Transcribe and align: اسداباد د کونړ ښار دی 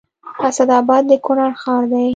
اسداباد 0.47 1.03
د 1.09 1.11
کونړ 1.25 1.51
ښار 1.61 1.83
دی 1.91 2.07